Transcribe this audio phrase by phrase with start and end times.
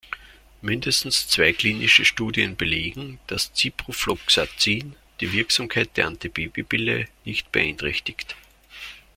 [0.63, 8.35] Mindestens zwei klinische Studien belegen, dass Ciprofloxacin die Wirksamkeit der Antibabypille nicht beeinträchtigt.